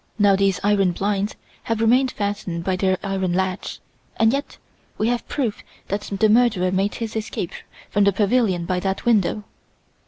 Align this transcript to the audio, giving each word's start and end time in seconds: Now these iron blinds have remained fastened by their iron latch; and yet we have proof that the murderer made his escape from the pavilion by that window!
Now 0.17 0.35
these 0.35 0.59
iron 0.63 0.93
blinds 0.93 1.35
have 1.65 1.79
remained 1.79 2.09
fastened 2.09 2.63
by 2.63 2.75
their 2.75 2.97
iron 3.03 3.33
latch; 3.33 3.77
and 4.17 4.33
yet 4.33 4.57
we 4.97 5.09
have 5.09 5.27
proof 5.27 5.61
that 5.89 6.01
the 6.01 6.27
murderer 6.27 6.71
made 6.71 6.95
his 6.95 7.15
escape 7.15 7.51
from 7.91 8.05
the 8.05 8.11
pavilion 8.11 8.65
by 8.65 8.79
that 8.79 9.05
window! 9.05 9.43